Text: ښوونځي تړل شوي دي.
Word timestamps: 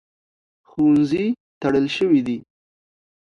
ښوونځي 0.69 1.25
تړل 1.61 1.85
شوي 1.97 2.21
دي. 2.27 2.37